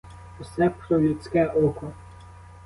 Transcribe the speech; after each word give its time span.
Усе 0.39 0.69
про 0.69 0.99
людське 1.01 1.47
око! 1.47 1.93